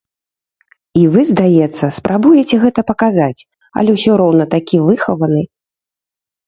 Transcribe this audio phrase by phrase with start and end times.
[1.01, 3.45] І вы, здаецца, спрабуеце гэта паказаць,
[3.83, 5.43] але ўсё роўна такі выхаваны.